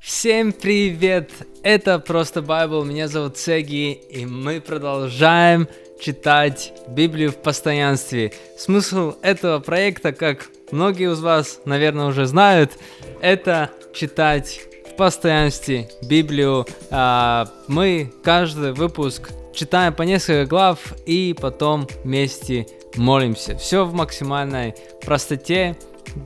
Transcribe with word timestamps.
Всем 0.00 0.54
привет! 0.54 1.30
Это 1.62 1.98
просто 1.98 2.40
Bible, 2.40 2.86
меня 2.86 3.06
зовут 3.06 3.36
Сеги, 3.36 3.92
и 3.92 4.24
мы 4.24 4.62
продолжаем 4.62 5.68
читать 6.00 6.72
Библию 6.88 7.32
в 7.32 7.36
постоянстве. 7.36 8.32
Смысл 8.56 9.16
этого 9.20 9.58
проекта, 9.58 10.12
как 10.12 10.48
многие 10.72 11.12
из 11.12 11.20
вас, 11.20 11.60
наверное, 11.66 12.06
уже 12.06 12.24
знают, 12.24 12.72
это 13.20 13.70
читать 13.92 14.62
в 14.90 14.96
постоянстве 14.96 15.90
Библию. 16.08 16.66
А, 16.90 17.46
мы 17.68 18.10
каждый 18.24 18.72
выпуск 18.72 19.28
читаем 19.52 19.92
по 19.92 20.02
несколько 20.04 20.46
глав 20.46 20.94
и 21.04 21.36
потом 21.38 21.86
вместе 22.04 22.66
молимся. 22.96 23.54
Все 23.58 23.84
в 23.84 23.92
максимальной 23.92 24.74
простоте. 25.04 25.76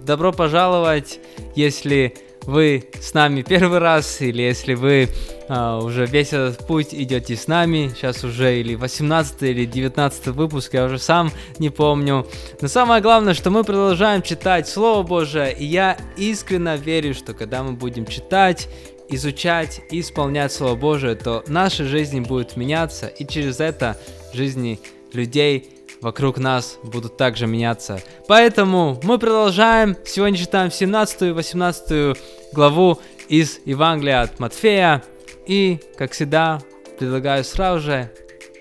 Добро 0.06 0.32
пожаловать, 0.32 1.18
если 1.56 2.14
вы 2.46 2.84
с 3.00 3.14
нами 3.14 3.42
первый 3.42 3.78
раз, 3.78 4.20
или 4.20 4.42
если 4.42 4.74
вы 4.74 5.08
а, 5.48 5.78
уже 5.78 6.06
весь 6.06 6.28
этот 6.28 6.66
путь 6.66 6.88
идете 6.92 7.36
с 7.36 7.48
нами, 7.48 7.90
сейчас 7.94 8.24
уже 8.24 8.60
или 8.60 8.74
18 8.74 9.42
или 9.42 9.64
19 9.64 10.26
выпуск, 10.28 10.74
я 10.74 10.84
уже 10.84 10.98
сам 10.98 11.30
не 11.58 11.70
помню. 11.70 12.26
Но 12.60 12.68
самое 12.68 13.02
главное, 13.02 13.34
что 13.34 13.50
мы 13.50 13.64
продолжаем 13.64 14.22
читать 14.22 14.68
Слово 14.68 15.02
Божие, 15.02 15.54
и 15.54 15.64
я 15.64 15.96
искренне 16.16 16.76
верю, 16.76 17.14
что 17.14 17.34
когда 17.34 17.62
мы 17.62 17.72
будем 17.72 18.06
читать, 18.06 18.68
изучать 19.08 19.80
и 19.90 20.00
исполнять 20.00 20.52
Слово 20.52 20.76
Божие, 20.76 21.14
то 21.14 21.44
наши 21.46 21.84
жизни 21.84 22.20
будут 22.20 22.56
меняться, 22.56 23.06
и 23.06 23.26
через 23.26 23.60
это 23.60 23.98
жизни 24.32 24.80
людей 25.12 25.73
вокруг 26.04 26.36
нас 26.36 26.78
будут 26.82 27.16
также 27.16 27.46
меняться. 27.46 27.98
Поэтому 28.28 29.00
мы 29.02 29.18
продолжаем. 29.18 29.96
Сегодня 30.04 30.36
читаем 30.36 30.70
17 30.70 31.22
и 31.22 31.30
18 31.30 32.18
главу 32.52 33.00
из 33.28 33.58
Евангелия 33.64 34.20
от 34.20 34.38
Матфея. 34.38 35.02
И, 35.46 35.80
как 35.96 36.12
всегда, 36.12 36.60
предлагаю 36.98 37.42
сразу 37.42 37.80
же 37.80 38.12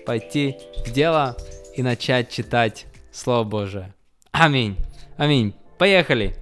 пойти 0.06 0.56
в 0.86 0.90
дело 0.90 1.36
и 1.76 1.82
начать 1.82 2.30
читать 2.30 2.86
Слово 3.12 3.44
Божие. 3.44 3.94
Аминь. 4.32 4.78
Аминь. 5.18 5.54
Поехали. 5.76 6.34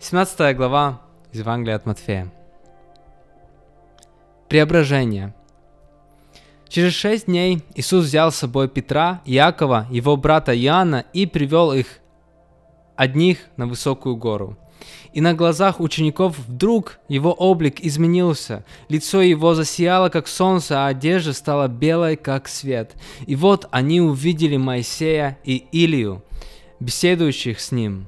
17 0.00 0.56
глава 0.56 1.02
из 1.30 1.38
Евангелия 1.38 1.76
от 1.76 1.86
Матфея. 1.86 2.32
Преображение– 4.48 5.36
Через 6.72 6.94
шесть 6.94 7.26
дней 7.26 7.62
Иисус 7.74 8.06
взял 8.06 8.32
с 8.32 8.36
собой 8.36 8.66
Петра, 8.66 9.20
Иакова, 9.26 9.86
его 9.90 10.16
брата 10.16 10.58
Иоанна 10.58 11.04
и 11.12 11.26
привел 11.26 11.70
их 11.74 11.98
одних 12.96 13.40
на 13.58 13.66
высокую 13.66 14.16
гору. 14.16 14.56
И 15.12 15.20
на 15.20 15.34
глазах 15.34 15.80
учеников 15.80 16.38
вдруг 16.38 16.98
его 17.08 17.30
облик 17.30 17.78
изменился, 17.82 18.64
лицо 18.88 19.20
его 19.20 19.52
засияло, 19.54 20.08
как 20.08 20.26
солнце, 20.26 20.86
а 20.86 20.86
одежда 20.86 21.34
стала 21.34 21.68
белой, 21.68 22.16
как 22.16 22.48
свет. 22.48 22.94
И 23.26 23.36
вот 23.36 23.68
они 23.70 24.00
увидели 24.00 24.56
Моисея 24.56 25.36
и 25.44 25.56
Илию, 25.72 26.24
беседующих 26.80 27.60
с 27.60 27.70
ним. 27.70 28.06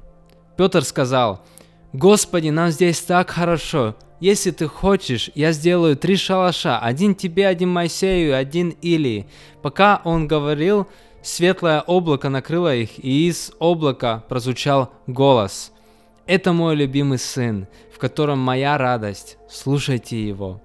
Петр 0.56 0.84
сказал, 0.84 1.44
«Господи, 1.92 2.48
нам 2.48 2.70
здесь 2.70 3.02
так 3.02 3.28
хорошо, 3.28 3.94
если 4.24 4.52
ты 4.52 4.68
хочешь, 4.68 5.30
я 5.34 5.52
сделаю 5.52 5.98
три 5.98 6.16
шалаша, 6.16 6.78
один 6.78 7.14
тебе, 7.14 7.46
один 7.46 7.68
Моисею, 7.68 8.34
один 8.34 8.70
Илии. 8.80 9.26
Пока 9.60 10.00
он 10.02 10.26
говорил, 10.26 10.88
светлое 11.22 11.82
облако 11.82 12.30
накрыло 12.30 12.74
их, 12.74 12.98
и 13.04 13.28
из 13.28 13.52
облака 13.58 14.24
прозвучал 14.26 14.90
голос. 15.06 15.72
«Это 16.24 16.54
мой 16.54 16.74
любимый 16.74 17.18
сын, 17.18 17.66
в 17.94 17.98
котором 17.98 18.38
моя 18.38 18.78
радость, 18.78 19.36
слушайте 19.50 20.26
его». 20.26 20.62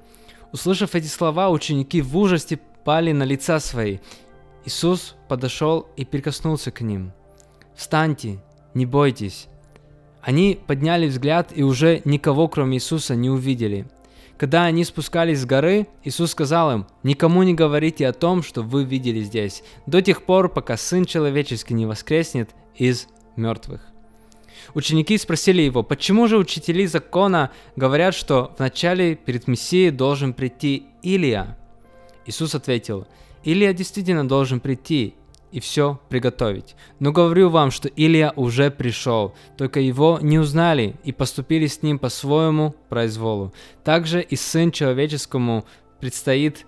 Услышав 0.53 0.95
эти 0.95 1.07
слова, 1.07 1.49
ученики 1.49 2.01
в 2.01 2.17
ужасе 2.17 2.61
пали 2.85 3.11
на 3.11 3.23
лица 3.23 3.59
свои. 3.59 3.97
Иисус 4.63 5.17
подошел 5.27 5.89
и 5.97 6.05
прикоснулся 6.05 6.71
к 6.71 6.79
ним. 6.79 7.11
«Встаньте, 7.75 8.41
не 8.73 8.85
бойтесь». 8.85 9.49
Они 10.21 10.59
подняли 10.67 11.07
взгляд 11.07 11.51
и 11.55 11.63
уже 11.63 12.01
никого, 12.05 12.47
кроме 12.47 12.77
Иисуса, 12.77 13.15
не 13.15 13.29
увидели. 13.29 13.87
Когда 14.37 14.63
они 14.63 14.85
спускались 14.85 15.41
с 15.41 15.45
горы, 15.45 15.87
Иисус 16.03 16.31
сказал 16.31 16.71
им, 16.71 16.87
«Никому 17.03 17.43
не 17.43 17.53
говорите 17.53 18.07
о 18.07 18.13
том, 18.13 18.41
что 18.41 18.61
вы 18.61 18.85
видели 18.85 19.21
здесь, 19.21 19.63
до 19.85 20.01
тех 20.01 20.23
пор, 20.23 20.49
пока 20.49 20.77
Сын 20.77 21.05
Человеческий 21.05 21.73
не 21.73 21.85
воскреснет 21.85 22.49
из 22.75 23.07
мертвых». 23.35 23.81
Ученики 24.73 25.17
спросили 25.17 25.61
его, 25.61 25.83
почему 25.83 26.27
же 26.27 26.37
учители 26.37 26.85
закона 26.85 27.51
говорят, 27.75 28.13
что 28.13 28.53
вначале 28.57 29.15
перед 29.15 29.47
Мессией 29.47 29.91
должен 29.91 30.33
прийти 30.33 30.85
Илия? 31.01 31.57
Иисус 32.25 32.55
ответил, 32.55 33.07
Илия 33.43 33.73
действительно 33.73 34.27
должен 34.27 34.59
прийти 34.59 35.15
и 35.51 35.59
все 35.59 35.99
приготовить. 36.09 36.75
Но 36.99 37.11
говорю 37.11 37.49
вам, 37.49 37.71
что 37.71 37.87
Илия 37.87 38.31
уже 38.35 38.71
пришел, 38.71 39.33
только 39.57 39.79
его 39.79 40.19
не 40.21 40.39
узнали 40.39 40.95
и 41.03 41.11
поступили 41.11 41.67
с 41.67 41.81
ним 41.81 41.99
по 41.99 42.09
своему 42.09 42.75
произволу. 42.89 43.53
Также 43.83 44.21
и 44.21 44.35
Сын 44.35 44.71
Человеческому 44.71 45.65
предстоит 45.99 46.65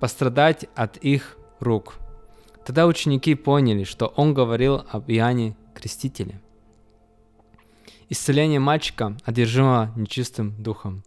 пострадать 0.00 0.66
от 0.74 0.96
их 0.98 1.36
рук. 1.60 1.94
Тогда 2.64 2.86
ученики 2.86 3.34
поняли, 3.34 3.84
что 3.84 4.12
он 4.16 4.34
говорил 4.34 4.82
об 4.90 5.10
Иоанне 5.10 5.56
Крестителе. 5.74 6.40
Исцеление 8.10 8.60
мальчика, 8.60 9.16
одержимого 9.24 9.92
нечистым 9.96 10.54
духом. 10.62 11.02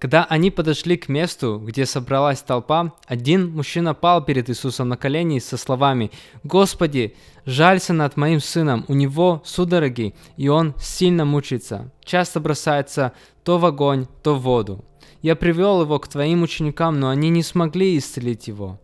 Когда 0.00 0.24
они 0.24 0.50
подошли 0.50 0.96
к 0.96 1.10
месту, 1.10 1.60
где 1.62 1.84
собралась 1.84 2.40
толпа, 2.40 2.94
один 3.06 3.50
мужчина 3.50 3.92
пал 3.92 4.24
перед 4.24 4.48
Иисусом 4.48 4.88
на 4.88 4.96
колени 4.96 5.40
со 5.40 5.58
словами 5.58 6.10
«Господи, 6.42 7.16
жалься 7.44 7.92
над 7.92 8.16
моим 8.16 8.40
сыном, 8.40 8.86
у 8.88 8.94
него 8.94 9.42
судороги, 9.44 10.14
и 10.38 10.48
он 10.48 10.74
сильно 10.78 11.26
мучается, 11.26 11.92
часто 12.02 12.40
бросается 12.40 13.12
то 13.44 13.58
в 13.58 13.66
огонь, 13.66 14.06
то 14.22 14.36
в 14.36 14.40
воду. 14.40 14.86
Я 15.20 15.36
привел 15.36 15.82
его 15.82 15.98
к 15.98 16.08
твоим 16.08 16.42
ученикам, 16.44 16.98
но 16.98 17.10
они 17.10 17.28
не 17.28 17.42
смогли 17.42 17.98
исцелить 17.98 18.48
его». 18.48 18.80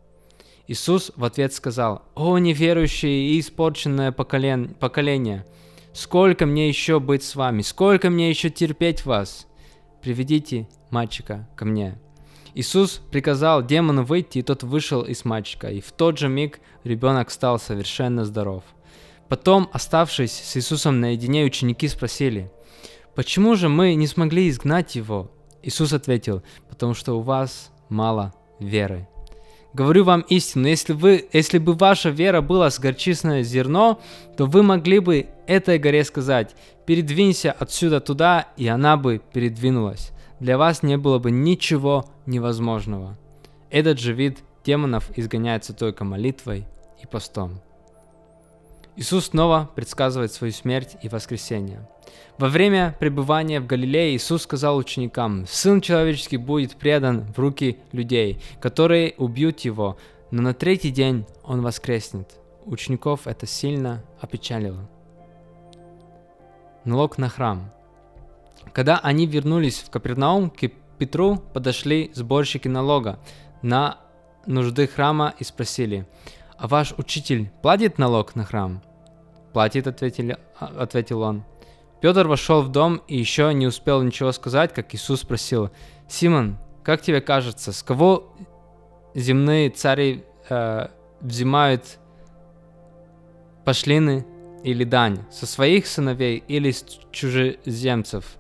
Иисус 0.68 1.12
в 1.16 1.24
ответ 1.24 1.54
сказал, 1.54 2.02
«О, 2.14 2.36
неверующие 2.36 3.30
и 3.30 3.40
испорченное 3.40 4.12
поколен... 4.12 4.74
поколение! 4.78 5.46
Сколько 5.94 6.44
мне 6.44 6.68
еще 6.68 7.00
быть 7.00 7.22
с 7.22 7.36
вами? 7.36 7.62
Сколько 7.62 8.10
мне 8.10 8.28
еще 8.28 8.50
терпеть 8.50 9.06
вас? 9.06 9.46
Приведите 10.02 10.68
мальчика 10.90 11.48
ко 11.56 11.64
мне. 11.64 11.98
Иисус 12.54 13.02
приказал 13.10 13.62
демону 13.62 14.02
выйти, 14.04 14.38
и 14.38 14.42
тот 14.42 14.62
вышел 14.62 15.02
из 15.02 15.24
мальчика, 15.24 15.68
и 15.68 15.80
в 15.80 15.92
тот 15.92 16.18
же 16.18 16.28
миг 16.28 16.60
ребенок 16.84 17.30
стал 17.30 17.58
совершенно 17.58 18.24
здоров. 18.24 18.64
Потом, 19.28 19.68
оставшись 19.72 20.32
с 20.32 20.56
Иисусом 20.56 21.00
наедине, 21.00 21.44
ученики 21.44 21.88
спросили, 21.88 22.50
«Почему 23.14 23.56
же 23.56 23.68
мы 23.68 23.94
не 23.94 24.06
смогли 24.06 24.48
изгнать 24.48 24.94
его?» 24.94 25.30
Иисус 25.62 25.92
ответил, 25.92 26.42
«Потому 26.68 26.94
что 26.94 27.18
у 27.18 27.20
вас 27.20 27.72
мало 27.88 28.32
веры». 28.60 29.08
Говорю 29.76 30.04
вам 30.04 30.22
истину, 30.22 30.68
если, 30.68 30.94
вы, 30.94 31.28
если 31.32 31.58
бы 31.58 31.74
ваша 31.74 32.08
вера 32.08 32.40
была 32.40 32.70
с 32.70 32.78
горчичное 32.78 33.42
зерно, 33.42 34.00
то 34.36 34.46
вы 34.46 34.62
могли 34.62 35.00
бы 35.00 35.26
этой 35.46 35.78
горе 35.78 36.02
сказать, 36.04 36.56
передвинься 36.86 37.52
отсюда 37.52 38.00
туда, 38.00 38.48
и 38.56 38.66
она 38.66 38.96
бы 38.96 39.20
передвинулась 39.32 40.12
для 40.40 40.58
вас 40.58 40.82
не 40.82 40.96
было 40.96 41.18
бы 41.18 41.30
ничего 41.30 42.06
невозможного. 42.26 43.16
Этот 43.70 43.98
же 43.98 44.12
вид 44.12 44.38
демонов 44.64 45.10
изгоняется 45.16 45.72
только 45.72 46.04
молитвой 46.04 46.66
и 47.02 47.06
постом. 47.06 47.60
Иисус 48.96 49.26
снова 49.26 49.70
предсказывает 49.74 50.32
свою 50.32 50.52
смерть 50.52 50.96
и 51.02 51.08
воскресение. 51.08 51.88
Во 52.38 52.48
время 52.48 52.96
пребывания 52.98 53.60
в 53.60 53.66
Галилее 53.66 54.16
Иисус 54.16 54.42
сказал 54.42 54.76
ученикам, 54.76 55.46
«Сын 55.48 55.80
человеческий 55.80 56.36
будет 56.36 56.76
предан 56.76 57.32
в 57.32 57.38
руки 57.38 57.78
людей, 57.92 58.42
которые 58.60 59.14
убьют 59.18 59.60
его, 59.60 59.96
но 60.30 60.42
на 60.42 60.54
третий 60.54 60.90
день 60.90 61.26
он 61.44 61.62
воскреснет». 61.62 62.40
Учеников 62.64 63.26
это 63.26 63.46
сильно 63.46 64.02
опечалило. 64.20 64.88
Налог 66.84 67.18
на 67.18 67.28
храм– 67.28 67.70
когда 68.72 68.98
они 68.98 69.26
вернулись 69.26 69.78
в 69.78 69.90
Капернаум, 69.90 70.50
к 70.50 70.70
Петру 70.98 71.36
подошли 71.52 72.10
сборщики 72.14 72.68
налога 72.68 73.18
на 73.62 73.98
нужды 74.46 74.86
храма 74.86 75.34
и 75.38 75.44
спросили, 75.44 76.06
«А 76.58 76.68
ваш 76.68 76.94
учитель 76.96 77.50
платит 77.62 77.98
налог 77.98 78.34
на 78.34 78.44
храм?» 78.44 78.82
«Платит», 79.52 79.86
ответили, 79.86 80.38
а, 80.58 80.66
ответил 80.78 81.22
он. 81.22 81.44
Петр 82.00 82.26
вошел 82.26 82.62
в 82.62 82.70
дом 82.70 83.02
и 83.08 83.16
еще 83.16 83.52
не 83.54 83.66
успел 83.66 84.02
ничего 84.02 84.32
сказать, 84.32 84.72
как 84.74 84.94
Иисус 84.94 85.22
спросил, 85.22 85.70
«Симон, 86.08 86.58
как 86.82 87.00
тебе 87.02 87.20
кажется, 87.20 87.72
с 87.72 87.82
кого 87.82 88.32
земные 89.14 89.70
цари 89.70 90.24
э, 90.48 90.88
взимают 91.20 91.98
пошлины 93.64 94.26
или 94.62 94.84
дань? 94.84 95.24
Со 95.30 95.46
своих 95.46 95.86
сыновей 95.86 96.44
или 96.46 96.70
с 96.70 96.84
чужеземцев?» 97.10 98.36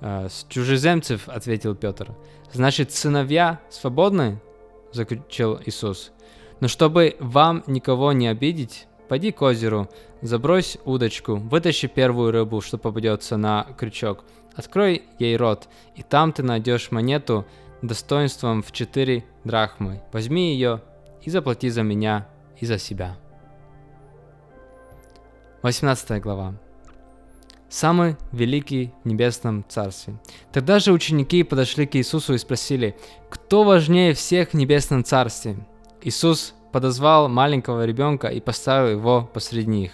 «Э, 0.00 0.28
«С 0.30 0.46
чужеземцев»,— 0.48 1.22
ответил 1.28 1.74
Петр. 1.74 2.14
«Значит, 2.52 2.92
сыновья 2.92 3.60
свободны?»— 3.68 4.40
заключил 4.92 5.60
Иисус. 5.66 6.12
«Но 6.60 6.68
чтобы 6.68 7.16
вам 7.20 7.62
никого 7.66 8.12
не 8.12 8.28
обидеть, 8.28 8.86
пойди 9.08 9.32
к 9.32 9.42
озеру, 9.42 9.88
забрось 10.22 10.78
удочку, 10.84 11.36
вытащи 11.36 11.88
первую 11.88 12.32
рыбу, 12.32 12.60
что 12.60 12.78
попадется 12.78 13.36
на 13.36 13.66
крючок, 13.76 14.24
открой 14.54 15.02
ей 15.18 15.36
рот, 15.36 15.68
и 15.96 16.02
там 16.02 16.32
ты 16.32 16.42
найдешь 16.42 16.90
монету 16.90 17.46
достоинством 17.82 18.62
в 18.62 18.72
четыре 18.72 19.24
драхмы. 19.44 20.02
Возьми 20.12 20.52
ее 20.52 20.80
и 21.22 21.30
заплати 21.30 21.68
за 21.70 21.82
меня 21.82 22.28
и 22.60 22.66
за 22.66 22.78
себя». 22.78 23.16
18 25.62 26.20
глава 26.22 26.54
самый 27.74 28.16
великий 28.30 28.92
в 29.02 29.08
небесном 29.08 29.64
царстве. 29.68 30.14
Тогда 30.52 30.78
же 30.78 30.92
ученики 30.92 31.42
подошли 31.42 31.86
к 31.86 31.96
Иисусу 31.96 32.34
и 32.34 32.38
спросили, 32.38 32.96
кто 33.28 33.64
важнее 33.64 34.14
всех 34.14 34.50
в 34.50 34.54
небесном 34.54 35.04
царстве? 35.04 35.56
Иисус 36.04 36.54
подозвал 36.70 37.30
маленького 37.30 37.86
ребенка 37.86 38.28
и 38.28 38.38
поставил 38.38 38.98
его 38.98 39.30
посреди 39.32 39.66
них. 39.66 39.92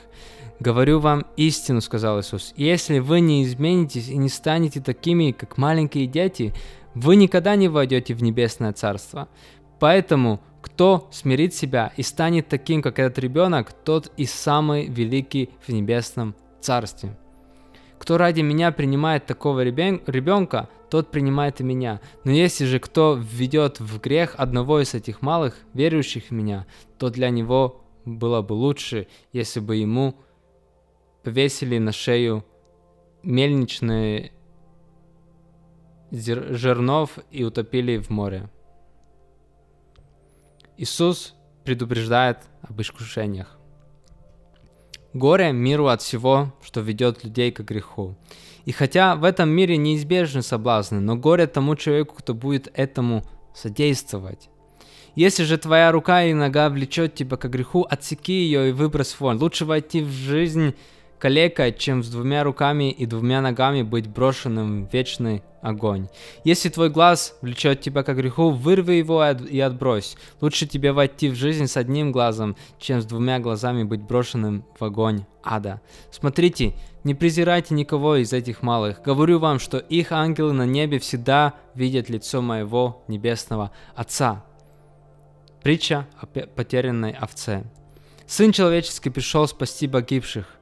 «Говорю 0.58 0.98
вам 0.98 1.24
истину»,— 1.36 1.80
сказал 1.82 2.20
Иисус,— 2.20 2.52
«если 2.56 2.98
вы 2.98 3.20
не 3.20 3.44
изменитесь 3.44 4.08
и 4.08 4.16
не 4.16 4.28
станете 4.28 4.80
такими, 4.80 5.30
как 5.30 5.56
маленькие 5.56 6.06
дети, 6.06 6.52
вы 6.94 7.14
никогда 7.14 7.54
не 7.54 7.68
войдете 7.68 8.14
в 8.14 8.22
небесное 8.24 8.72
царство. 8.72 9.28
Поэтому, 9.78 10.40
кто 10.60 11.08
смирит 11.12 11.54
себя 11.54 11.92
и 11.96 12.02
станет 12.02 12.48
таким, 12.48 12.82
как 12.82 12.98
этот 12.98 13.18
ребенок, 13.20 13.72
тот 13.72 14.12
и 14.16 14.26
самый 14.26 14.86
великий 14.86 15.50
в 15.64 15.72
небесном 15.72 16.34
царстве». 16.60 17.16
Кто 18.00 18.16
ради 18.16 18.40
меня 18.40 18.72
принимает 18.72 19.26
такого 19.26 19.62
ребенка, 19.62 20.70
тот 20.88 21.10
принимает 21.10 21.60
и 21.60 21.64
меня. 21.64 22.00
Но 22.24 22.30
если 22.32 22.64
же 22.64 22.78
кто 22.78 23.14
введет 23.14 23.78
в 23.78 24.00
грех 24.00 24.34
одного 24.38 24.80
из 24.80 24.94
этих 24.94 25.20
малых, 25.20 25.58
верующих 25.74 26.24
в 26.24 26.30
меня, 26.30 26.66
то 26.98 27.10
для 27.10 27.28
него 27.28 27.84
было 28.06 28.40
бы 28.40 28.54
лучше, 28.54 29.06
если 29.34 29.60
бы 29.60 29.76
ему 29.76 30.16
повесили 31.22 31.76
на 31.76 31.92
шею 31.92 32.42
мельничные 33.22 34.32
жернов 36.10 37.18
и 37.30 37.44
утопили 37.44 37.98
в 37.98 38.08
море. 38.08 38.48
Иисус 40.78 41.34
предупреждает 41.64 42.38
об 42.62 42.80
искушениях. 42.80 43.59
Горе 45.12 45.52
миру 45.52 45.88
от 45.88 46.02
всего, 46.02 46.52
что 46.62 46.80
ведет 46.80 47.24
людей 47.24 47.50
к 47.50 47.60
греху. 47.60 48.16
И 48.64 48.72
хотя 48.72 49.16
в 49.16 49.24
этом 49.24 49.48
мире 49.48 49.76
неизбежны 49.76 50.42
соблазны, 50.42 51.00
но 51.00 51.16
горе 51.16 51.46
тому 51.46 51.74
человеку, 51.74 52.14
кто 52.16 52.34
будет 52.34 52.70
этому 52.74 53.24
содействовать. 53.54 54.48
Если 55.16 55.42
же 55.42 55.58
твоя 55.58 55.90
рука 55.90 56.22
и 56.24 56.32
нога 56.32 56.68
влечет 56.68 57.14
тебя 57.14 57.36
к 57.36 57.48
греху, 57.48 57.84
отсеки 57.88 58.32
ее 58.32 58.68
и 58.68 58.72
выбрось 58.72 59.16
вон. 59.18 59.38
Лучше 59.38 59.64
войти 59.64 60.02
в 60.02 60.10
жизнь 60.10 60.74
калека, 61.18 61.72
чем 61.72 62.04
с 62.04 62.08
двумя 62.08 62.44
руками 62.44 62.92
и 62.92 63.06
двумя 63.06 63.40
ногами 63.40 63.82
быть 63.82 64.06
брошенным 64.06 64.86
в 64.86 64.92
вечный 64.92 65.42
огонь. 65.62 66.08
Если 66.44 66.68
твой 66.68 66.90
глаз 66.90 67.36
влечет 67.42 67.80
тебя 67.80 68.02
к 68.02 68.14
греху, 68.14 68.50
вырви 68.50 68.94
его 68.94 69.24
и 69.24 69.60
отбрось. 69.60 70.16
Лучше 70.40 70.66
тебе 70.66 70.92
войти 70.92 71.28
в 71.28 71.34
жизнь 71.34 71.66
с 71.66 71.76
одним 71.76 72.12
глазом, 72.12 72.56
чем 72.78 73.00
с 73.00 73.04
двумя 73.04 73.38
глазами 73.38 73.84
быть 73.84 74.02
брошенным 74.02 74.64
в 74.78 74.84
огонь 74.84 75.24
ада. 75.42 75.80
Смотрите, 76.10 76.74
не 77.04 77.14
презирайте 77.14 77.74
никого 77.74 78.16
из 78.16 78.32
этих 78.32 78.62
малых. 78.62 79.02
Говорю 79.02 79.38
вам, 79.38 79.58
что 79.58 79.78
их 79.78 80.12
ангелы 80.12 80.52
на 80.52 80.66
небе 80.66 80.98
всегда 80.98 81.54
видят 81.74 82.08
лицо 82.08 82.42
моего 82.42 83.02
небесного 83.08 83.70
Отца. 83.94 84.44
Притча 85.62 86.06
о 86.18 86.26
потерянной 86.26 87.12
овце. 87.12 87.64
Сын 88.26 88.52
человеческий 88.52 89.10
пришел 89.10 89.46
спасти 89.48 89.88
погибших 89.88 90.59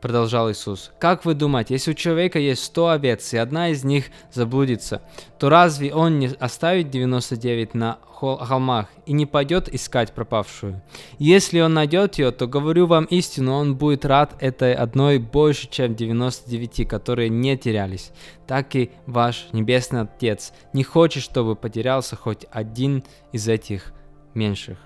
продолжал 0.00 0.50
Иисус. 0.50 0.90
Как 0.98 1.24
вы 1.24 1.34
думаете, 1.34 1.74
если 1.74 1.92
у 1.92 1.94
человека 1.94 2.38
есть 2.38 2.64
100 2.64 2.88
овец, 2.88 3.32
и 3.32 3.36
одна 3.36 3.68
из 3.68 3.84
них 3.84 4.06
заблудится, 4.32 5.02
то 5.38 5.48
разве 5.48 5.94
он 5.94 6.18
не 6.18 6.28
оставит 6.28 6.90
99 6.90 7.74
на 7.74 7.98
холмах 8.02 8.88
и 9.06 9.12
не 9.12 9.26
пойдет 9.26 9.72
искать 9.72 10.12
пропавшую? 10.12 10.82
Если 11.18 11.60
он 11.60 11.74
найдет 11.74 12.16
ее, 12.16 12.30
то 12.30 12.46
говорю 12.46 12.86
вам 12.86 13.04
истину, 13.04 13.52
он 13.52 13.76
будет 13.76 14.04
рад 14.04 14.34
этой 14.40 14.74
одной 14.74 15.18
больше, 15.18 15.68
чем 15.68 15.94
99, 15.94 16.88
которые 16.88 17.28
не 17.28 17.56
терялись. 17.56 18.12
Так 18.46 18.74
и 18.76 18.90
ваш 19.06 19.48
Небесный 19.52 20.02
Отец 20.02 20.52
не 20.72 20.82
хочет, 20.82 21.22
чтобы 21.22 21.56
потерялся 21.56 22.16
хоть 22.16 22.46
один 22.50 23.04
из 23.32 23.48
этих 23.48 23.92
меньших. 24.34 24.78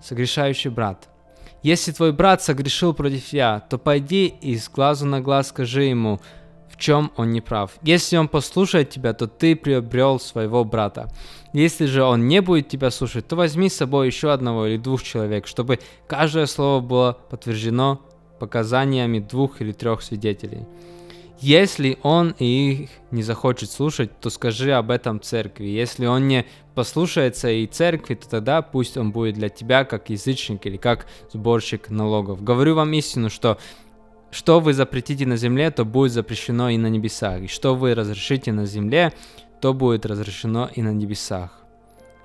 Согрешающий 0.00 0.70
брат– 0.70 1.08
если 1.66 1.90
твой 1.90 2.12
брат 2.12 2.44
согрешил 2.44 2.94
против 2.94 3.26
тебя, 3.26 3.58
то 3.58 3.76
пойди 3.76 4.26
и 4.40 4.56
с 4.56 4.68
глазу 4.68 5.04
на 5.04 5.20
глаз 5.20 5.48
скажи 5.48 5.82
ему, 5.82 6.20
в 6.70 6.76
чем 6.78 7.10
он 7.16 7.32
не 7.32 7.40
прав. 7.40 7.72
Если 7.82 8.16
он 8.16 8.28
послушает 8.28 8.90
тебя, 8.90 9.14
то 9.14 9.26
ты 9.26 9.56
приобрел 9.56 10.20
своего 10.20 10.64
брата. 10.64 11.08
Если 11.52 11.86
же 11.86 12.04
он 12.04 12.28
не 12.28 12.40
будет 12.40 12.68
тебя 12.68 12.92
слушать, 12.92 13.26
то 13.26 13.34
возьми 13.34 13.68
с 13.68 13.74
собой 13.74 14.06
еще 14.06 14.30
одного 14.30 14.68
или 14.68 14.76
двух 14.76 15.02
человек, 15.02 15.48
чтобы 15.48 15.80
каждое 16.06 16.46
слово 16.46 16.80
было 16.80 17.18
подтверждено 17.30 18.00
показаниями 18.38 19.18
двух 19.18 19.60
или 19.60 19.72
трех 19.72 20.02
свидетелей. 20.02 20.66
Если 21.40 21.98
он 22.02 22.34
их 22.38 22.88
не 23.10 23.22
захочет 23.22 23.70
слушать, 23.70 24.18
то 24.20 24.30
скажи 24.30 24.72
об 24.72 24.90
этом 24.90 25.20
церкви. 25.20 25.66
Если 25.66 26.06
он 26.06 26.28
не 26.28 26.46
послушается 26.74 27.50
и 27.50 27.66
церкви, 27.66 28.14
то 28.14 28.28
тогда 28.28 28.62
пусть 28.62 28.96
он 28.96 29.12
будет 29.12 29.34
для 29.34 29.50
тебя 29.50 29.84
как 29.84 30.08
язычник 30.08 30.64
или 30.66 30.78
как 30.78 31.06
сборщик 31.32 31.90
налогов. 31.90 32.42
Говорю 32.42 32.74
вам 32.74 32.92
истину, 32.94 33.28
что 33.28 33.58
что 34.30 34.60
вы 34.60 34.74
запретите 34.74 35.24
на 35.26 35.36
земле, 35.36 35.70
то 35.70 35.84
будет 35.84 36.12
запрещено 36.12 36.68
и 36.68 36.76
на 36.78 36.88
небесах. 36.88 37.42
И 37.42 37.46
что 37.46 37.74
вы 37.74 37.94
разрешите 37.94 38.52
на 38.52 38.66
земле, 38.66 39.12
то 39.60 39.72
будет 39.72 40.04
разрешено 40.04 40.68
и 40.74 40.82
на 40.82 40.92
небесах. 40.92 41.65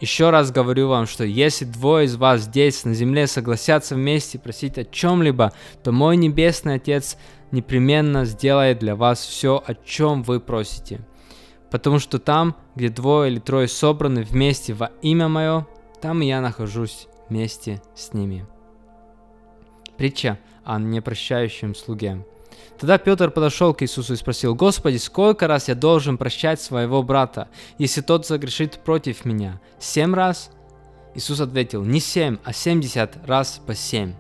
Еще 0.01 0.31
раз 0.31 0.51
говорю 0.51 0.88
вам, 0.88 1.06
что 1.06 1.24
если 1.24 1.63
двое 1.63 2.07
из 2.07 2.15
вас 2.15 2.42
здесь 2.42 2.86
на 2.86 2.95
земле 2.95 3.27
согласятся 3.27 3.94
вместе 3.94 4.39
просить 4.39 4.80
о 4.80 4.83
чем-либо, 4.83 5.53
то 5.83 5.92
мой 5.92 6.18
небесный 6.18 6.75
Отец 6.75 7.18
непременно 7.51 8.25
сделает 8.25 8.80
для 8.80 8.95
вас 8.95 9.24
все, 9.24 9.63
о 9.63 9.75
чем 9.75 10.23
вы 10.23 10.40
просите. 10.40 11.02
Потому 11.69 11.99
что 11.99 12.18
там, 12.18 12.56
где 12.75 12.90
двое 12.90 13.31
или 13.31 13.40
трое 13.40 13.68
собраны 13.68 14.23
вместе 14.23 14.73
во 14.73 14.87
имя 15.04 15.28
мое, 15.28 15.68
там 16.02 16.21
я 16.21 16.42
нахожусь 16.42 17.07
вместе 17.30 17.80
с 17.95 18.11
ними. 18.14 18.47
Притча 19.97 20.40
о 20.64 20.80
непрощающем 20.80 21.75
слуге. 21.75 22.25
Тогда 22.80 22.97
Петр 22.97 23.30
подошел 23.30 23.73
к 23.73 23.83
Иисусу 23.83 24.13
и 24.13 24.18
спросил, 24.18 24.56
«Господи, 24.56 24.97
сколько 24.97 25.47
раз 25.47 25.68
я 25.68 25.75
должен 25.75 26.18
прощать 26.18 26.61
своего 26.61 27.03
брата, 27.03 27.47
если 27.77 28.01
тот 28.01 28.25
согрешит 28.25 28.80
против 28.83 29.25
меня? 29.25 29.61
Семь 29.80 30.15
раз?» 30.15 30.51
Иисус 31.13 31.39
ответил, 31.39 31.83
«Не 31.83 31.99
семь, 31.99 32.37
а 32.44 32.53
семьдесят 32.53 33.18
раз 33.27 33.61
по 33.65 33.75
семь». 33.75 34.13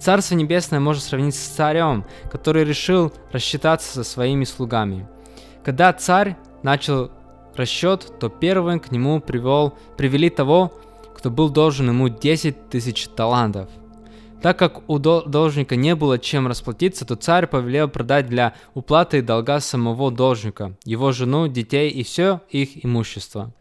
Царство 0.00 0.34
Небесное 0.34 0.80
можно 0.80 1.02
сравнить 1.02 1.34
с 1.34 1.38
царем, 1.38 2.04
который 2.30 2.64
решил 2.64 3.12
рассчитаться 3.32 3.92
со 3.92 4.04
своими 4.04 4.44
слугами. 4.44 5.08
Когда 5.64 5.92
царь 5.92 6.36
начал 6.62 7.10
расчет, 7.56 8.18
то 8.20 8.28
первым 8.28 8.80
к 8.80 8.90
нему 8.90 9.20
привел, 9.20 9.74
привели 9.96 10.28
того, 10.30 10.72
кто 11.16 11.30
был 11.30 11.48
должен 11.48 11.88
ему 11.88 12.08
10 12.08 12.68
тысяч 12.68 13.08
талантов. 13.08 13.70
Так 14.44 14.58
как 14.58 14.90
у 14.90 14.98
должника 14.98 15.74
не 15.74 15.94
было 15.94 16.18
чем 16.18 16.46
расплатиться, 16.46 17.06
то 17.06 17.16
царь 17.16 17.46
повелел 17.46 17.88
продать 17.88 18.26
для 18.26 18.52
уплаты 18.74 19.22
долга 19.22 19.58
самого 19.58 20.10
должника, 20.10 20.76
его 20.84 21.12
жену, 21.12 21.48
детей 21.48 21.88
и 21.88 22.02
все 22.02 22.42
их 22.50 22.84
имущество. 22.84 23.54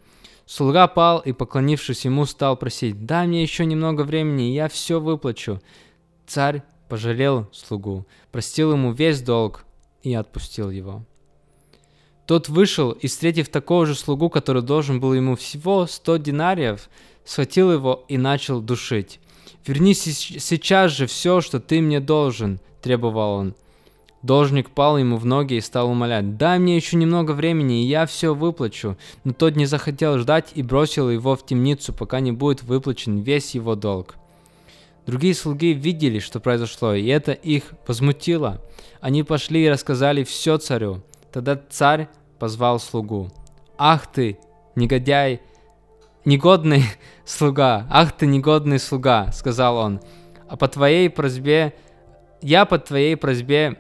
Слуга 0.46 0.90
пал 0.90 1.20
и, 1.20 1.32
поклонившись 1.32 2.04
ему, 2.04 2.26
стал 2.26 2.58
просить, 2.58 3.06
«Дай 3.06 3.28
мне 3.28 3.44
еще 3.44 3.66
немного 3.66 4.02
времени, 4.02 4.52
я 4.52 4.68
все 4.68 5.00
выплачу». 5.00 5.62
Царь 6.28 6.64
пожалел 6.90 7.48
слугу, 7.54 8.06
простил 8.34 8.74
ему 8.74 8.92
весь 8.92 9.22
долг 9.22 9.64
и 10.02 10.14
отпустил 10.14 10.70
его. 10.70 11.06
Тот 12.26 12.50
вышел 12.50 12.92
и, 12.92 13.08
встретив 13.08 13.48
такого 13.48 13.86
же 13.86 13.96
слугу, 13.96 14.30
который 14.30 14.62
должен 14.62 15.00
был 15.00 15.14
ему 15.14 15.38
всего 15.38 15.88
100 15.88 16.18
динариев, 16.18 16.90
схватил 17.24 17.72
его 17.72 18.04
и 18.10 18.18
начал 18.18 18.60
душить. 18.60 19.22
«Верни 19.66 19.94
сейчас 19.94 20.92
же 20.92 21.08
все, 21.08 21.42
что 21.42 21.60
ты 21.60 21.82
мне 21.82 22.00
должен»,– 22.00 22.60
требовал 22.82 23.36
он. 23.36 23.56
Должник 24.24 24.70
пал 24.70 24.98
ему 24.98 25.18
в 25.18 25.26
ноги 25.26 25.56
и 25.56 25.62
стал 25.62 25.90
умолять, 25.90 26.38
«Дай 26.38 26.58
мне 26.58 26.78
еще 26.78 26.96
немного 26.96 27.32
времени, 27.34 27.84
и 27.84 27.88
я 27.88 28.06
все 28.06 28.34
выплачу». 28.34 28.98
Но 29.26 29.34
тот 29.34 29.58
не 29.58 29.66
захотел 29.66 30.18
ждать 30.18 30.52
и 30.56 30.64
бросил 30.64 31.10
его 31.10 31.36
в 31.36 31.46
темницу, 31.46 31.92
пока 31.94 32.22
не 32.22 32.32
будет 32.32 32.64
выплачен 32.64 33.20
весь 33.20 33.54
его 33.54 33.76
долг. 33.76 34.16
Другие 35.06 35.36
слуги 35.36 35.74
видели, 35.74 36.20
что 36.20 36.40
произошло, 36.40 36.94
и 36.94 37.06
это 37.08 37.34
их 37.34 37.74
возмутило. 37.86 38.62
Они 39.02 39.24
пошли 39.24 39.66
и 39.66 39.70
рассказали 39.70 40.24
все 40.24 40.58
царю. 40.58 41.04
Тогда 41.34 41.60
царь 41.70 42.08
позвал 42.40 42.80
слугу. 42.80 43.30
«Ах 43.78 44.08
ты, 44.08 44.38
негодяй, 44.76 45.42
негодный 46.26 46.84
слуга, 47.26 47.88
ах 47.90 48.12
ты 48.12 48.26
негодный 48.26 48.80
слуга»,— 48.80 49.32
сказал 49.34 49.78
он. 49.78 50.02
«А 50.48 50.58
по 50.58 50.68
твоей 50.68 51.10
просьбе, 51.10 51.74
я 52.42 52.66
по 52.66 52.78
твоей 52.78 53.16
просьбе 53.16 53.78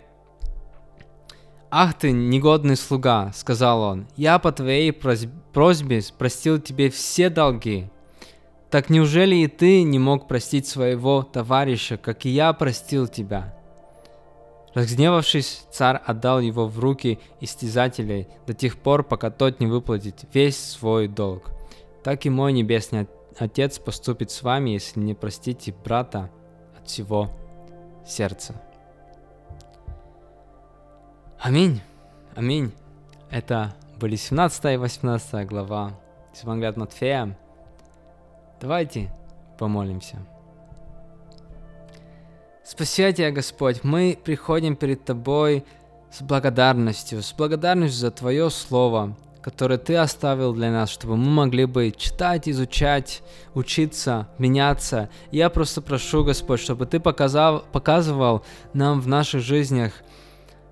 «Ах 1.75 1.95
ты, 1.95 2.11
негодный 2.11 2.75
слуга!»— 2.75 3.31
сказал 3.33 3.81
он. 3.81 4.05
«Я 4.15 4.37
по 4.37 4.51
твоей 4.51 4.93
просьбе 4.93 6.03
простил 6.19 6.59
тебе 6.59 6.91
все 6.91 7.31
долги. 7.31 7.89
Так 8.69 8.91
неужели 8.91 9.37
и 9.37 9.47
ты 9.47 9.81
не 9.81 9.97
мог 9.97 10.27
простить 10.27 10.67
своего 10.67 11.23
товарища, 11.23 11.97
как 11.97 12.27
и 12.27 12.29
я 12.29 12.53
простил 12.53 13.07
тебя?» 13.07 13.57
Разгневавшись, 14.75 15.65
царь 15.71 15.99
отдал 16.05 16.41
его 16.41 16.67
в 16.67 16.77
руки 16.77 17.17
истязателей 17.41 18.27
до 18.45 18.53
тех 18.53 18.77
пор, 18.77 19.03
пока 19.03 19.31
тот 19.31 19.59
не 19.59 19.65
выплатит 19.65 20.25
весь 20.31 20.59
свой 20.59 21.07
долг. 21.07 21.49
Так 22.03 22.25
и 22.25 22.29
мой 22.29 22.53
небесный 22.53 23.07
Отец 23.37 23.79
поступит 23.79 24.29
с 24.29 24.43
вами, 24.43 24.71
если 24.71 24.99
не 24.99 25.13
простите 25.13 25.73
брата 25.83 26.29
от 26.77 26.87
всего 26.87 27.31
сердца. 28.05 28.53
Аминь. 31.39 31.81
Аминь. 32.35 32.71
Это 33.29 33.73
были 33.99 34.15
17 34.15 34.65
и 34.65 34.77
18 34.77 35.47
глава 35.47 35.99
Евангелия 36.41 36.69
от 36.69 36.77
Матфея. 36.77 37.37
Давайте 38.61 39.11
помолимся. 39.57 40.17
Спасибо 42.63 43.11
тебе, 43.11 43.31
Господь, 43.31 43.83
мы 43.83 44.17
приходим 44.23 44.75
перед 44.75 45.03
Тобой 45.03 45.65
с 46.11 46.21
благодарностью, 46.21 47.21
с 47.21 47.33
благодарностью 47.33 47.99
за 47.99 48.11
Твое 48.11 48.49
Слово, 48.49 49.15
которое 49.43 49.77
Ты 49.77 49.95
оставил 49.95 50.53
для 50.53 50.71
нас, 50.71 50.89
чтобы 50.89 51.17
мы 51.17 51.29
могли 51.29 51.65
бы 51.65 51.93
читать, 51.95 52.47
изучать, 52.47 53.21
учиться, 53.53 54.27
меняться. 54.37 55.09
Я 55.31 55.49
просто 55.49 55.81
прошу, 55.81 56.23
Господь, 56.23 56.61
чтобы 56.61 56.85
Ты 56.85 56.99
показал, 56.99 57.65
показывал 57.71 58.45
нам 58.73 59.01
в 59.01 59.07
наших 59.07 59.41
жизнях, 59.41 59.91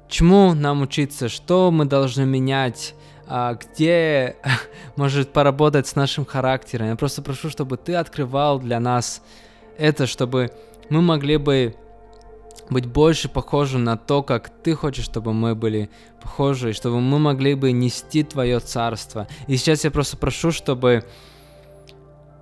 чему 0.08 0.54
нам 0.54 0.82
учиться, 0.82 1.30
что 1.30 1.70
мы 1.70 1.86
должны 1.86 2.26
менять, 2.26 2.96
а, 3.28 3.56
где 3.56 4.38
может 4.96 5.34
поработать 5.34 5.88
с 5.88 5.96
нашим 5.96 6.26
характером. 6.26 6.88
Я 6.88 6.96
просто 6.96 7.22
прошу, 7.22 7.50
чтобы 7.50 7.78
ты 7.78 7.96
открывал 7.96 8.60
для 8.60 8.80
нас 8.80 9.22
это, 9.78 10.08
чтобы 10.08 10.52
мы 10.90 11.02
могли 11.02 11.38
бы 11.38 11.76
быть 12.70 12.86
больше 12.86 13.30
похожи 13.30 13.78
на 13.78 13.98
то, 13.98 14.24
как 14.24 14.50
ты 14.50 14.76
хочешь, 14.76 15.06
чтобы 15.06 15.34
мы 15.34 15.56
были 15.56 15.90
похожи, 16.22 16.70
и 16.70 16.74
чтобы 16.74 17.02
мы 17.02 17.20
могли 17.20 17.56
бы 17.56 17.72
нести 17.72 18.24
твое 18.24 18.60
царство. 18.60 19.28
И 19.48 19.58
сейчас 19.58 19.84
я 19.84 19.92
просто 19.92 20.18
прошу, 20.18 20.52
чтобы 20.52 21.04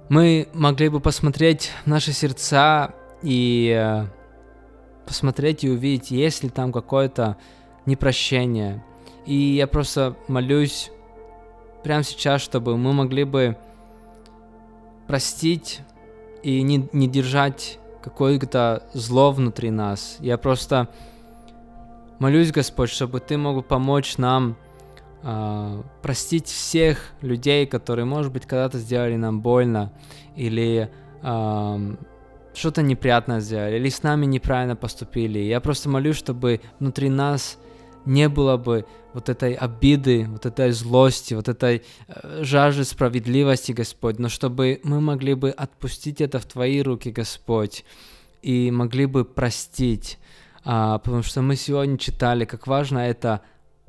мы 0.09 0.47
могли 0.53 0.89
бы 0.89 0.99
посмотреть 0.99 1.71
наши 1.85 2.13
сердца 2.13 2.93
и 3.21 3.73
э, 3.75 4.05
посмотреть 5.05 5.63
и 5.63 5.69
увидеть, 5.69 6.11
есть 6.11 6.43
ли 6.43 6.49
там 6.49 6.71
какое-то 6.71 7.37
непрощение. 7.85 8.83
И 9.25 9.35
я 9.35 9.67
просто 9.67 10.15
молюсь 10.27 10.91
прямо 11.83 12.03
сейчас, 12.03 12.41
чтобы 12.41 12.77
мы 12.77 12.93
могли 12.93 13.23
бы 13.23 13.57
простить 15.07 15.81
и 16.43 16.61
не, 16.61 16.87
не 16.93 17.07
держать 17.07 17.79
какое-то 18.01 18.83
зло 18.93 19.31
внутри 19.31 19.71
нас. 19.71 20.17
Я 20.19 20.37
просто 20.37 20.87
молюсь, 22.19 22.51
Господь, 22.51 22.89
чтобы 22.89 23.19
Ты 23.19 23.37
мог 23.37 23.65
помочь 23.65 24.17
нам 24.17 24.55
э, 25.23 25.83
простить 26.01 26.47
всех 26.47 27.11
людей, 27.21 27.65
которые, 27.65 28.05
может 28.05 28.31
быть, 28.31 28.45
когда-то 28.45 28.77
сделали 28.77 29.15
нам 29.15 29.41
больно, 29.41 29.91
или 30.35 30.89
э, 31.21 31.95
что-то 32.53 32.81
неприятное 32.81 33.39
сделали, 33.39 33.77
или 33.77 33.89
с 33.89 34.03
нами 34.03 34.25
неправильно 34.25 34.75
поступили. 34.75 35.39
Я 35.39 35.59
просто 35.59 35.89
молюсь, 35.89 36.17
чтобы 36.17 36.61
внутри 36.79 37.09
нас 37.09 37.57
не 38.09 38.27
было 38.27 38.57
бы 38.57 38.85
вот 39.13 39.29
этой 39.29 39.53
обиды, 39.53 40.25
вот 40.27 40.45
этой 40.45 40.71
злости, 40.71 41.35
вот 41.35 41.47
этой 41.47 41.83
э, 42.07 42.43
жажды 42.43 42.83
справедливости, 42.83 43.71
Господь, 43.71 44.19
но 44.19 44.29
чтобы 44.29 44.81
мы 44.83 44.99
могли 44.99 45.35
бы 45.35 45.51
отпустить 45.51 46.19
это 46.19 46.39
в 46.39 46.45
Твои 46.45 46.81
руки, 46.81 47.09
Господь, 47.11 47.85
и 48.41 48.71
могли 48.71 49.05
бы 49.05 49.25
простить, 49.25 50.17
а, 50.63 50.97
потому 50.97 51.23
что 51.23 51.41
мы 51.41 51.55
сегодня 51.55 51.97
читали, 51.97 52.45
как 52.45 52.67
важно 52.67 52.99
это 52.99 53.41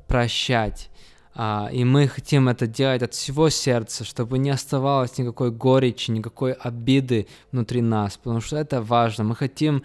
прощать, 0.07 0.89
а, 1.33 1.69
и 1.71 1.83
мы 1.83 2.07
хотим 2.07 2.47
это 2.47 2.67
делать 2.67 3.01
от 3.01 3.13
всего 3.13 3.49
сердца, 3.49 4.03
чтобы 4.03 4.37
не 4.37 4.51
оставалось 4.51 5.17
никакой 5.17 5.49
горечи, 5.51 6.11
никакой 6.11 6.53
обиды 6.53 7.27
внутри 7.51 7.81
нас, 7.81 8.17
потому 8.17 8.41
что 8.41 8.57
это 8.57 8.81
важно. 8.81 9.23
Мы 9.23 9.35
хотим 9.35 9.83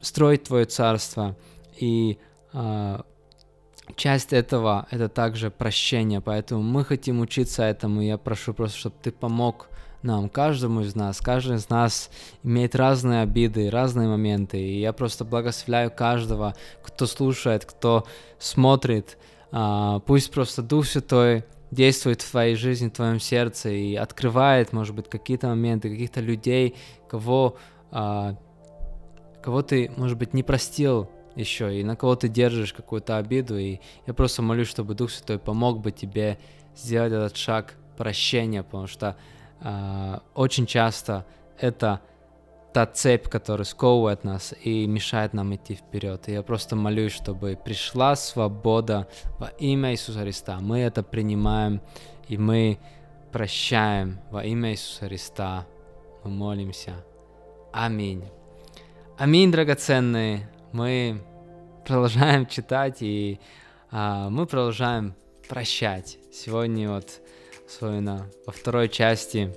строить 0.00 0.44
Твое 0.44 0.64
царство 0.66 1.36
и 1.78 2.18
а, 2.52 3.04
часть 3.96 4.32
этого 4.32 4.86
это 4.90 5.08
также 5.08 5.50
прощение, 5.50 6.20
поэтому 6.20 6.62
мы 6.62 6.84
хотим 6.84 7.20
учиться 7.20 7.62
этому. 7.62 8.02
Я 8.02 8.18
прошу 8.18 8.54
просто, 8.54 8.78
чтобы 8.78 8.96
ты 9.02 9.10
помог 9.10 9.68
нам, 10.02 10.28
каждому 10.28 10.80
из 10.80 10.94
нас. 10.94 11.20
Каждый 11.20 11.56
из 11.56 11.68
нас 11.68 12.10
имеет 12.42 12.74
разные 12.74 13.22
обиды, 13.22 13.70
разные 13.70 14.08
моменты. 14.08 14.60
И 14.60 14.80
я 14.80 14.92
просто 14.92 15.24
благословляю 15.24 15.90
каждого, 15.90 16.54
кто 16.82 17.06
слушает, 17.06 17.64
кто 17.64 18.04
смотрит. 18.38 19.18
А, 19.52 20.00
пусть 20.00 20.30
просто 20.32 20.62
Дух 20.62 20.86
Святой 20.86 21.44
действует 21.70 22.20
в 22.22 22.30
твоей 22.30 22.54
жизни, 22.54 22.88
в 22.88 22.92
твоем 22.92 23.20
сердце 23.20 23.70
и 23.70 23.94
открывает, 23.94 24.72
может 24.72 24.94
быть, 24.94 25.08
какие-то 25.08 25.48
моменты, 25.48 25.90
каких-то 25.90 26.20
людей, 26.20 26.76
кого, 27.08 27.56
а, 27.90 28.36
кого 29.42 29.62
ты, 29.62 29.90
может 29.96 30.18
быть, 30.18 30.34
не 30.34 30.42
простил 30.42 31.08
еще, 31.34 31.78
и 31.78 31.84
на 31.84 31.96
кого 31.96 32.16
ты 32.16 32.28
держишь 32.28 32.72
какую-то 32.72 33.16
обиду, 33.16 33.58
и 33.58 33.80
я 34.06 34.14
просто 34.14 34.42
молюсь, 34.42 34.68
чтобы 34.68 34.94
Дух 34.94 35.10
Святой 35.10 35.38
помог 35.38 35.80
бы 35.80 35.92
тебе 35.92 36.38
сделать 36.76 37.12
этот 37.12 37.36
шаг 37.36 37.74
прощения, 37.96 38.62
потому 38.62 38.86
что 38.86 39.16
э, 39.60 40.18
очень 40.34 40.66
часто 40.66 41.24
это 41.58 42.00
та 42.72 42.86
цепь, 42.86 43.28
которая 43.28 43.64
сковывает 43.64 44.24
нас 44.24 44.54
и 44.62 44.86
мешает 44.86 45.34
нам 45.34 45.54
идти 45.54 45.74
вперед. 45.74 46.28
И 46.28 46.32
я 46.32 46.42
просто 46.42 46.74
молюсь, 46.74 47.12
чтобы 47.12 47.58
пришла 47.62 48.16
свобода 48.16 49.08
во 49.38 49.48
имя 49.58 49.92
Иисуса 49.92 50.20
Христа. 50.20 50.58
Мы 50.60 50.80
это 50.80 51.02
принимаем, 51.02 51.80
и 52.28 52.38
мы 52.38 52.78
прощаем 53.30 54.20
во 54.30 54.44
имя 54.44 54.72
Иисуса 54.72 55.06
Христа. 55.06 55.66
Мы 56.24 56.30
молимся. 56.30 57.04
Аминь. 57.72 58.24
Аминь, 59.18 59.52
драгоценные 59.52 60.48
мы 60.72 61.22
продолжаем 61.86 62.46
читать 62.46 62.98
и 63.00 63.38
а, 63.90 64.30
мы 64.30 64.46
продолжаем 64.46 65.14
прощать. 65.48 66.18
Сегодня 66.32 66.90
вот 66.90 67.20
особенно 67.68 68.30
во 68.46 68.52
второй 68.52 68.88
части, 68.88 69.54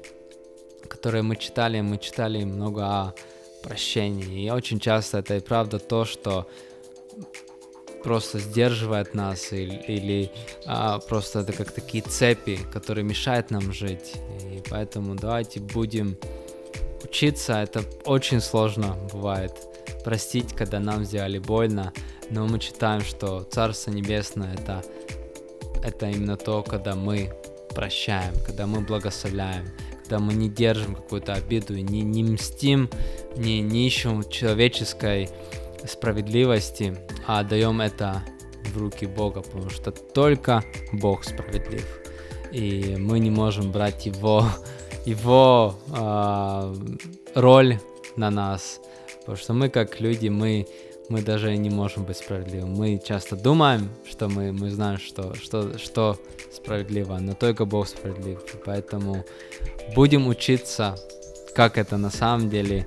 которую 0.89 1.23
мы 1.23 1.37
читали, 1.37 1.79
мы 1.81 1.97
читали 1.97 2.43
много 2.43 2.85
о 2.85 3.13
прощении. 3.63 4.45
И 4.45 4.49
очень 4.49 4.79
часто 4.79 5.19
это 5.19 5.37
и 5.37 5.39
правда 5.39 5.79
то, 5.79 6.05
что 6.05 6.49
просто 8.03 8.39
сдерживает 8.39 9.15
нас 9.15 9.51
или, 9.51 9.75
или 9.87 10.31
а, 10.65 10.99
просто 10.99 11.39
это 11.39 11.53
как 11.53 11.71
такие 11.71 12.03
цепи, 12.03 12.59
которые 12.71 13.03
мешают 13.03 13.51
нам 13.51 13.71
жить. 13.71 14.15
И 14.51 14.61
поэтому 14.69 15.15
давайте 15.15 15.59
будем 15.59 16.17
учиться. 17.03 17.53
Это 17.53 17.83
очень 18.05 18.41
сложно 18.41 18.95
бывает 19.13 19.74
простить, 20.03 20.53
когда 20.53 20.79
нам 20.79 21.05
сделали 21.05 21.39
больно, 21.39 21.93
но 22.29 22.47
мы 22.47 22.59
читаем, 22.59 23.01
что 23.01 23.43
Царство 23.43 23.91
Небесное 23.91 24.53
это, 24.53 24.83
это 25.83 26.09
именно 26.09 26.37
то, 26.37 26.63
когда 26.63 26.95
мы 26.95 27.31
прощаем, 27.73 28.33
когда 28.45 28.65
мы 28.65 28.81
благословляем, 28.81 29.65
когда 30.03 30.19
мы 30.19 30.33
не 30.33 30.49
держим 30.49 30.95
какую-то 30.95 31.33
обиду, 31.33 31.75
не, 31.75 32.01
не 32.01 32.23
мстим, 32.23 32.89
не, 33.35 33.61
не 33.61 33.87
ищем 33.87 34.23
человеческой 34.29 35.29
справедливости, 35.85 36.97
а 37.27 37.43
даем 37.43 37.81
это 37.81 38.23
в 38.73 38.77
руки 38.77 39.05
Бога, 39.05 39.41
потому 39.41 39.69
что 39.69 39.91
только 39.91 40.63
Бог 40.91 41.23
справедлив. 41.23 41.85
И 42.51 42.95
мы 42.97 43.19
не 43.19 43.29
можем 43.29 43.71
брать 43.71 44.05
его, 44.05 44.45
его 45.05 45.75
э, 45.89 46.75
роль 47.35 47.79
на 48.15 48.29
нас, 48.31 48.79
Потому 49.25 49.37
что 49.37 49.53
мы 49.53 49.69
как 49.69 49.99
люди, 49.99 50.27
мы, 50.27 50.67
мы 51.09 51.21
даже 51.21 51.57
не 51.57 51.69
можем 51.71 52.03
быть 52.03 52.17
справедливым. 52.17 52.73
Мы 52.73 53.01
часто 53.03 53.35
думаем, 53.35 53.89
что 54.07 54.29
мы, 54.29 54.51
мы 54.51 54.69
знаем, 54.69 54.99
что, 54.99 55.33
что, 55.35 55.77
что 55.79 56.19
справедливо, 56.51 57.17
но 57.17 57.33
только 57.33 57.65
Бог 57.65 57.87
справедлив. 57.87 58.39
Поэтому 58.63 59.25
будем 59.95 60.27
учиться, 60.27 60.95
как 61.55 61.77
это 61.77 61.97
на 61.97 62.11
самом 62.11 62.49
деле 62.49 62.85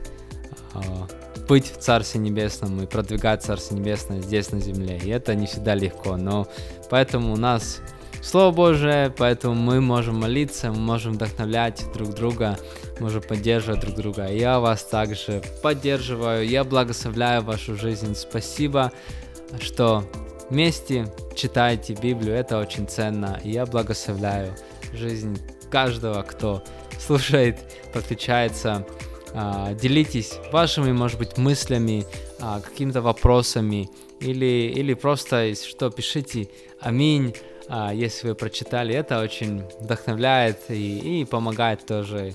быть 1.48 1.66
в 1.66 1.78
Царстве 1.78 2.20
Небесном 2.20 2.82
и 2.82 2.86
продвигать 2.86 3.42
Царство 3.42 3.74
Небесное 3.74 4.20
здесь 4.20 4.52
на 4.52 4.60
земле. 4.60 5.00
И 5.02 5.08
это 5.08 5.34
не 5.34 5.46
всегда 5.46 5.74
легко, 5.74 6.16
но 6.16 6.46
поэтому 6.90 7.32
у 7.32 7.36
нас 7.36 7.80
Слово 8.22 8.50
Божие, 8.50 9.10
поэтому 9.16 9.54
мы 9.54 9.80
можем 9.80 10.16
молиться, 10.16 10.70
мы 10.70 10.78
можем 10.78 11.14
вдохновлять 11.14 11.84
друг 11.94 12.14
друга, 12.14 12.58
можем 13.00 13.22
поддерживать 13.22 13.80
друг 13.80 13.94
друга. 13.94 14.26
Я 14.26 14.60
вас 14.60 14.84
также 14.84 15.42
поддерживаю, 15.62 16.46
я 16.46 16.64
благословляю 16.64 17.42
вашу 17.42 17.76
жизнь. 17.76 18.14
Спасибо, 18.14 18.92
что 19.60 20.04
вместе 20.50 21.12
читаете 21.36 21.94
Библию, 21.94 22.34
это 22.34 22.58
очень 22.58 22.88
ценно. 22.88 23.40
Я 23.44 23.64
благословляю 23.66 24.54
жизнь 24.92 25.38
каждого, 25.70 26.22
кто 26.22 26.62
слушает, 26.98 27.58
подключается. 27.94 28.86
А, 29.34 29.74
делитесь 29.74 30.34
вашими, 30.52 30.92
может 30.92 31.18
быть, 31.18 31.38
мыслями, 31.38 32.04
а, 32.40 32.60
какими-то 32.60 33.02
вопросами, 33.02 33.88
или, 34.20 34.72
или 34.74 34.94
просто, 34.94 35.54
что, 35.54 35.90
пишите 35.90 36.48
«Аминь», 36.80 37.34
если 37.92 38.28
вы 38.28 38.34
прочитали. 38.34 38.94
Это 38.94 39.20
очень 39.20 39.62
вдохновляет 39.80 40.58
и, 40.70 41.20
и 41.20 41.24
помогает 41.24 41.86
тоже 41.86 42.34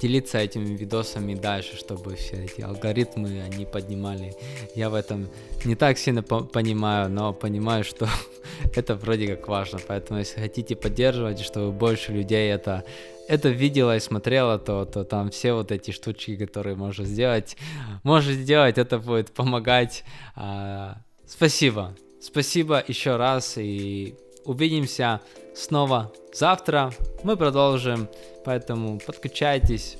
делиться 0.00 0.38
этими 0.38 0.76
видосами 0.76 1.34
дальше, 1.34 1.76
чтобы 1.76 2.16
все 2.16 2.44
эти 2.44 2.60
алгоритмы 2.60 3.42
они 3.42 3.64
поднимали. 3.64 4.34
Я 4.74 4.90
в 4.90 4.94
этом 4.94 5.28
не 5.64 5.74
так 5.74 5.98
сильно 5.98 6.22
по 6.22 6.40
понимаю, 6.40 7.10
но 7.10 7.32
понимаю, 7.32 7.84
что 7.84 8.08
это 8.74 8.94
вроде 8.94 9.28
как 9.28 9.48
важно. 9.48 9.78
Поэтому 9.86 10.18
если 10.20 10.40
хотите 10.40 10.76
поддерживать, 10.76 11.40
чтобы 11.40 11.72
больше 11.72 12.12
людей 12.12 12.50
это 12.50 12.84
это 13.28 13.48
видела 13.48 13.96
и 13.96 14.00
смотрела, 14.00 14.58
то, 14.58 14.84
то 14.84 15.04
там 15.04 15.30
все 15.30 15.52
вот 15.52 15.70
эти 15.70 15.92
штучки, 15.92 16.36
которые 16.36 16.74
можно 16.74 17.04
сделать, 17.04 17.56
может 18.02 18.32
сделать, 18.32 18.78
это 18.78 18.98
будет 18.98 19.32
помогать. 19.32 20.04
А, 20.34 20.98
спасибо. 21.26 21.94
Спасибо 22.22 22.84
еще 22.86 23.16
раз 23.16 23.58
и 23.58 24.14
увидимся 24.44 25.20
снова 25.56 26.12
завтра. 26.32 26.92
Мы 27.24 27.36
продолжим, 27.36 28.08
поэтому 28.44 29.00
подключайтесь. 29.04 29.98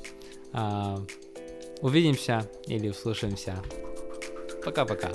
А, 0.52 1.04
увидимся 1.80 2.48
или 2.68 2.90
услышимся. 2.90 3.60
Пока-пока. 4.64 5.10